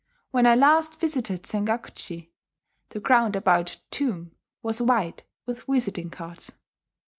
[0.31, 2.29] When I last visited Sengakuji,
[2.89, 4.31] the ground about the tombs
[4.63, 6.53] was white with visiting cards.